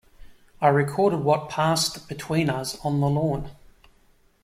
[0.59, 3.51] I recorded what passed between us on the lawn.